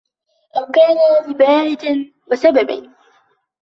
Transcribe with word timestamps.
أَوْ 0.57 0.65
كَانَ 0.65 0.97
لِبَاعِثٍ 1.31 1.85
وَسَبَبٍ 2.31 2.91